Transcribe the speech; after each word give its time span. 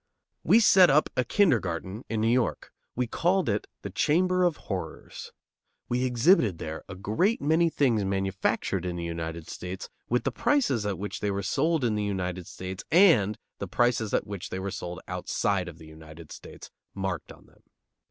We 0.43 0.59
set 0.59 0.89
up 0.89 1.11
a 1.15 1.23
kindergarten 1.23 2.03
in 2.09 2.21
New 2.21 2.27
York. 2.31 2.71
We 2.95 3.05
called 3.05 3.47
it 3.47 3.67
the 3.83 3.91
Chamber 3.91 4.41
of 4.43 4.57
Horrors. 4.65 5.31
We 5.89 6.05
exhibited 6.05 6.57
there 6.57 6.83
a 6.89 6.95
great 6.95 7.39
many 7.39 7.69
things 7.69 8.03
manufactured 8.03 8.83
in 8.83 8.95
the 8.95 9.03
United 9.03 9.47
States, 9.47 9.89
with 10.09 10.23
the 10.23 10.31
prices 10.31 10.87
at 10.87 10.97
which 10.97 11.19
they 11.19 11.29
were 11.29 11.43
sold 11.43 11.83
in 11.83 11.93
the 11.93 12.03
United 12.03 12.47
States, 12.47 12.83
and 12.89 13.37
the 13.59 13.67
prices 13.67 14.11
at 14.11 14.25
which 14.25 14.49
they 14.49 14.57
were 14.57 14.71
sold 14.71 14.99
outside 15.07 15.67
of 15.67 15.77
the 15.77 15.85
United 15.85 16.31
States, 16.31 16.71
marked 16.95 17.31
on 17.31 17.45
them. 17.45 17.61